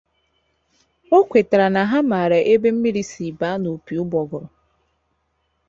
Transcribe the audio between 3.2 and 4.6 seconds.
banye n’opi ụgbọgụrụ.